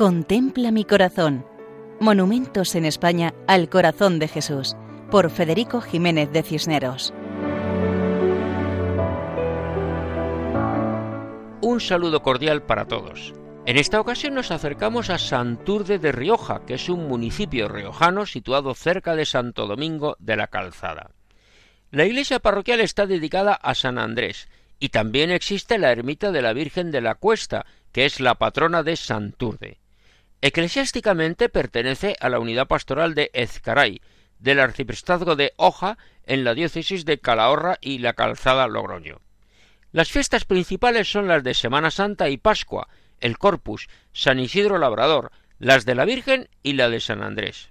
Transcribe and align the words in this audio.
Contempla 0.00 0.70
mi 0.70 0.86
corazón. 0.86 1.44
Monumentos 2.00 2.74
en 2.74 2.86
España 2.86 3.34
al 3.46 3.68
corazón 3.68 4.18
de 4.18 4.28
Jesús, 4.28 4.74
por 5.10 5.28
Federico 5.28 5.82
Jiménez 5.82 6.32
de 6.32 6.42
Cisneros. 6.42 7.12
Un 11.60 11.80
saludo 11.80 12.22
cordial 12.22 12.62
para 12.62 12.86
todos. 12.86 13.34
En 13.66 13.76
esta 13.76 14.00
ocasión 14.00 14.32
nos 14.32 14.50
acercamos 14.50 15.10
a 15.10 15.18
Santurde 15.18 15.98
de 15.98 16.12
Rioja, 16.12 16.64
que 16.64 16.76
es 16.76 16.88
un 16.88 17.06
municipio 17.06 17.68
riojano 17.68 18.24
situado 18.24 18.72
cerca 18.72 19.14
de 19.14 19.26
Santo 19.26 19.66
Domingo 19.66 20.16
de 20.18 20.36
la 20.36 20.46
Calzada. 20.46 21.10
La 21.90 22.06
iglesia 22.06 22.38
parroquial 22.38 22.80
está 22.80 23.04
dedicada 23.04 23.52
a 23.52 23.74
San 23.74 23.98
Andrés, 23.98 24.48
y 24.78 24.88
también 24.88 25.30
existe 25.30 25.76
la 25.76 25.92
ermita 25.92 26.32
de 26.32 26.40
la 26.40 26.54
Virgen 26.54 26.90
de 26.90 27.02
la 27.02 27.16
Cuesta, 27.16 27.66
que 27.92 28.06
es 28.06 28.18
la 28.18 28.36
patrona 28.36 28.82
de 28.82 28.96
Santurde. 28.96 29.79
Eclesiásticamente 30.42 31.48
pertenece 31.48 32.16
a 32.20 32.28
la 32.28 32.38
unidad 32.38 32.66
pastoral 32.66 33.14
de 33.14 33.30
Ezcaray, 33.34 34.00
del 34.38 34.60
arciprestazgo 34.60 35.36
de 35.36 35.52
Hoja, 35.56 35.98
en 36.24 36.44
la 36.44 36.54
diócesis 36.54 37.04
de 37.04 37.18
Calahorra 37.18 37.78
y 37.80 37.98
la 37.98 38.14
Calzada 38.14 38.66
Logroño. 38.66 39.20
Las 39.92 40.10
fiestas 40.10 40.44
principales 40.44 41.10
son 41.10 41.28
las 41.28 41.42
de 41.42 41.52
Semana 41.52 41.90
Santa 41.90 42.30
y 42.30 42.38
Pascua, 42.38 42.88
el 43.20 43.36
Corpus, 43.36 43.88
San 44.12 44.38
Isidro 44.38 44.78
Labrador, 44.78 45.32
las 45.58 45.84
de 45.84 45.94
la 45.94 46.04
Virgen 46.04 46.48
y 46.62 46.72
la 46.74 46.88
de 46.88 47.00
San 47.00 47.22
Andrés. 47.22 47.70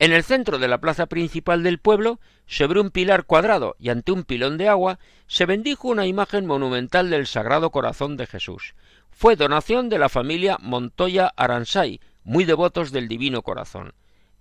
En 0.00 0.12
el 0.12 0.22
centro 0.22 0.58
de 0.58 0.68
la 0.68 0.78
plaza 0.78 1.06
principal 1.06 1.64
del 1.64 1.78
pueblo, 1.78 2.20
sobre 2.46 2.80
un 2.80 2.90
pilar 2.90 3.24
cuadrado 3.24 3.74
y 3.80 3.88
ante 3.88 4.12
un 4.12 4.22
pilón 4.22 4.56
de 4.56 4.68
agua, 4.68 5.00
se 5.26 5.44
bendijo 5.44 5.88
una 5.88 6.06
imagen 6.06 6.46
monumental 6.46 7.10
del 7.10 7.26
Sagrado 7.26 7.70
Corazón 7.70 8.16
de 8.16 8.26
Jesús. 8.26 8.74
Fue 9.10 9.34
donación 9.34 9.88
de 9.88 9.98
la 9.98 10.08
familia 10.08 10.56
Montoya 10.60 11.32
Aransay, 11.36 12.00
muy 12.22 12.44
devotos 12.44 12.92
del 12.92 13.08
Divino 13.08 13.42
Corazón. 13.42 13.92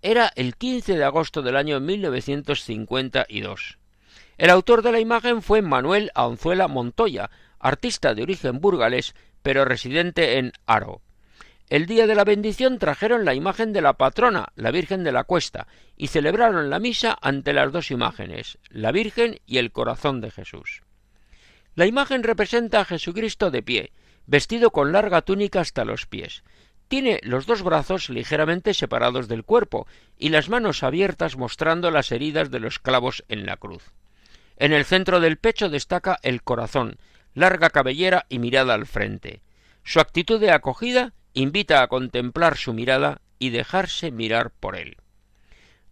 Era 0.04 0.32
el 0.36 0.56
15 0.56 0.96
de 0.96 1.04
agosto 1.04 1.42
del 1.42 1.56
año 1.56 1.80
1952. 1.80 3.80
El 4.38 4.50
autor 4.52 4.84
de 4.84 4.92
la 4.92 5.00
imagen 5.00 5.42
fue 5.42 5.64
Manuel 5.64 6.12
Aonzuela 6.14 6.68
Montoya, 6.68 7.32
artista 7.60 8.14
de 8.14 8.22
origen 8.22 8.60
burgalés, 8.60 9.16
pero 9.42 9.66
residente 9.66 10.38
en 10.38 10.54
Aro. 10.68 11.02
El 11.70 11.86
día 11.86 12.08
de 12.08 12.16
la 12.16 12.24
bendición 12.24 12.80
trajeron 12.80 13.26
la 13.26 13.34
imagen 13.34 13.74
de 13.74 13.82
la 13.82 13.94
patrona, 13.94 14.48
la 14.56 14.72
Virgen 14.72 15.04
de 15.04 15.12
la 15.12 15.26
Cuesta, 15.26 15.68
y 15.98 16.08
celebraron 16.08 16.70
la 16.70 16.80
misa 16.80 17.18
ante 17.22 17.52
las 17.52 17.74
dos 17.74 17.92
imágenes, 17.92 18.58
la 18.70 18.94
Virgen 18.94 19.42
y 19.46 19.58
el 19.58 19.74
corazón 19.74 20.22
de 20.22 20.32
Jesús. 20.32 20.82
La 21.76 21.86
imagen 21.86 22.24
representa 22.24 22.80
a 22.80 22.86
Jesucristo 22.86 23.52
de 23.52 23.64
pie, 23.64 23.92
vestido 24.28 24.72
con 24.72 24.94
larga 24.94 25.22
túnica 25.22 25.60
hasta 25.60 25.84
los 25.84 26.06
pies. 26.06 26.44
Tiene 26.88 27.20
los 27.24 27.46
dos 27.46 27.64
brazos 27.64 28.10
ligeramente 28.10 28.74
separados 28.74 29.28
del 29.28 29.44
cuerpo 29.44 29.88
y 30.18 30.30
las 30.30 30.48
manos 30.48 30.84
abiertas 30.84 31.36
mostrando 31.36 31.92
las 31.92 32.14
heridas 32.14 32.50
de 32.50 32.62
los 32.62 32.80
clavos 32.80 33.26
en 33.28 33.46
la 33.46 33.58
cruz. 33.58 33.92
En 34.56 34.72
el 34.72 34.86
centro 34.86 35.20
del 35.20 35.38
pecho 35.38 35.70
destaca 35.70 36.18
el 36.24 36.44
corazón, 36.44 36.98
larga 37.34 37.70
cabellera 37.70 38.26
y 38.30 38.40
mirada 38.40 38.74
al 38.74 38.86
frente. 38.86 39.42
Su 39.84 40.00
actitud 40.00 40.40
de 40.40 40.52
acogida 40.52 41.14
invita 41.34 41.82
a 41.82 41.88
contemplar 41.88 42.58
su 42.58 42.74
mirada 42.74 43.22
y 43.40 43.50
dejarse 43.50 44.12
mirar 44.12 44.52
por 44.52 44.76
él. 44.76 44.98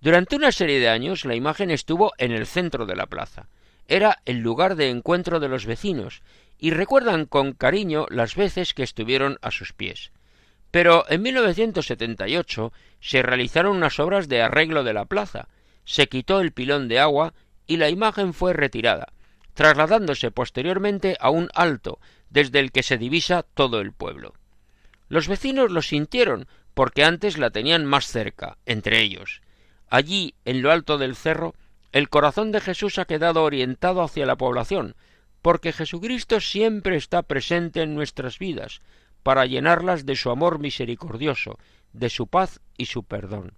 Durante 0.02 0.36
una 0.36 0.52
serie 0.52 0.80
de 0.80 0.90
años 0.90 1.26
la 1.26 1.36
imagen 1.36 1.72
estuvo 1.72 2.14
en 2.18 2.32
el 2.32 2.46
centro 2.46 2.86
de 2.86 2.96
la 2.96 3.08
plaza. 3.08 3.48
Era 3.88 4.20
el 4.26 4.40
lugar 4.40 4.76
de 4.76 4.90
encuentro 4.90 5.40
de 5.40 5.48
los 5.48 5.66
vecinos, 5.66 6.22
y 6.58 6.72
recuerdan 6.72 7.26
con 7.26 7.54
cariño 7.54 8.06
las 8.10 8.36
veces 8.36 8.74
que 8.74 8.84
estuvieron 8.84 9.38
a 9.42 9.52
sus 9.52 9.74
pies. 9.74 10.12
Pero 10.72 11.06
en 11.10 11.22
1978 11.22 12.74
se 13.00 13.22
realizaron 13.22 13.78
unas 13.78 14.00
obras 14.00 14.28
de 14.28 14.42
arreglo 14.42 14.84
de 14.84 14.94
la 14.94 15.06
plaza, 15.06 15.48
se 15.86 16.08
quitó 16.08 16.40
el 16.42 16.52
pilón 16.52 16.88
de 16.88 17.00
agua 17.00 17.34
y 17.68 17.78
la 17.78 17.90
imagen 17.90 18.34
fue 18.34 18.54
retirada, 18.54 19.14
trasladándose 19.54 20.32
posteriormente 20.32 21.18
a 21.20 21.30
un 21.30 21.50
alto, 21.54 22.00
desde 22.30 22.60
el 22.60 22.72
que 22.72 22.84
se 22.84 22.98
divisa 22.98 23.44
todo 23.54 23.80
el 23.80 23.94
pueblo. 23.94 24.34
Los 25.08 25.28
vecinos 25.28 25.72
lo 25.72 25.82
sintieron 25.82 26.48
porque 26.74 27.04
antes 27.04 27.38
la 27.38 27.52
tenían 27.52 27.86
más 27.86 28.08
cerca, 28.08 28.58
entre 28.66 29.02
ellos. 29.02 29.42
Allí, 29.88 30.36
en 30.46 30.62
lo 30.62 30.72
alto 30.72 30.98
del 30.98 31.16
cerro, 31.16 31.56
el 31.92 32.10
corazón 32.10 32.52
de 32.52 32.60
Jesús 32.60 33.00
ha 33.00 33.06
quedado 33.06 33.44
orientado 33.44 34.02
hacia 34.02 34.26
la 34.26 34.36
población, 34.36 34.96
porque 35.42 35.72
Jesucristo 35.72 36.42
siempre 36.42 36.98
está 36.98 37.22
presente 37.22 37.82
en 37.82 37.96
nuestras 37.96 38.40
vidas, 38.40 38.82
para 39.24 39.46
llenarlas 39.46 40.06
de 40.06 40.16
su 40.16 40.30
amor 40.32 40.60
misericordioso, 40.60 41.58
de 41.94 42.10
su 42.10 42.28
paz 42.28 42.60
y 42.78 42.88
su 42.88 43.04
perdón. 43.04 43.54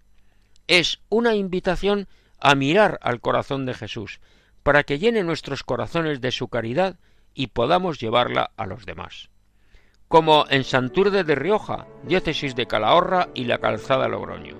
Es 0.68 1.00
una 1.10 1.34
invitación 1.34 2.08
a 2.40 2.54
mirar 2.56 3.00
al 3.02 3.20
corazón 3.20 3.66
de 3.66 3.74
Jesús, 3.74 4.20
para 4.64 4.84
que 4.84 5.00
llene 5.00 5.24
nuestros 5.24 5.64
corazones 5.64 6.22
de 6.22 6.32
su 6.32 6.50
caridad 6.50 7.00
y 7.34 7.48
podamos 7.48 8.00
llevarla 8.00 8.52
a 8.58 8.66
los 8.68 8.86
demás 8.86 9.30
como 10.08 10.46
en 10.50 10.64
Santurde 10.64 11.24
de 11.24 11.36
Rioja, 11.36 11.86
diócesis 12.04 12.56
de 12.56 12.66
Calahorra 12.66 13.30
y 13.34 13.44
la 13.46 13.58
Calzada 13.58 14.08
Logroño. 14.08 14.56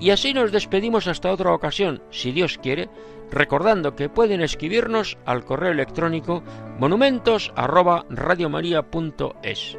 Y 0.00 0.10
así 0.10 0.34
nos 0.34 0.50
despedimos 0.50 1.06
hasta 1.06 1.30
otra 1.30 1.52
ocasión, 1.52 2.02
si 2.10 2.32
Dios 2.32 2.58
quiere, 2.58 2.88
recordando 3.30 3.94
que 3.94 4.08
pueden 4.08 4.40
escribirnos 4.40 5.16
al 5.24 5.44
correo 5.44 5.70
electrónico 5.70 6.42
monumentos@radiomaria.es. 6.78 9.78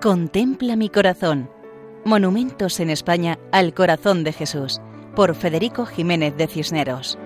Contempla 0.00 0.76
mi 0.76 0.88
corazón. 0.88 1.50
Monumentos 2.06 2.80
en 2.80 2.88
España 2.88 3.38
al 3.52 3.74
corazón 3.74 4.24
de 4.24 4.32
Jesús, 4.32 4.80
por 5.14 5.34
Federico 5.34 5.84
Jiménez 5.84 6.34
de 6.38 6.46
Cisneros. 6.46 7.18